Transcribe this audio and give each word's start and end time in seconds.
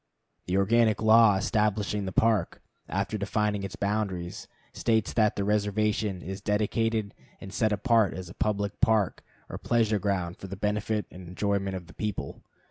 The 0.47 0.57
organic 0.57 0.99
law 0.99 1.35
establishing 1.35 2.05
the 2.05 2.11
Park, 2.11 2.59
after 2.89 3.19
defining 3.19 3.61
its 3.61 3.75
boundaries, 3.75 4.47
states 4.73 5.13
that 5.13 5.35
the 5.35 5.43
reservation 5.43 6.23
is 6.23 6.41
"dedicated 6.41 7.13
and 7.39 7.53
set 7.53 7.71
apart 7.71 8.15
as 8.15 8.27
a 8.27 8.33
public 8.33 8.79
park 8.81 9.23
or 9.47 9.59
pleasure 9.59 9.99
ground 9.99 10.37
for 10.37 10.47
the 10.47 10.55
benefit 10.57 11.05
and 11.11 11.27
enjoyment 11.27 11.75
of 11.75 11.85
the 11.85 11.93
people." 11.93 12.41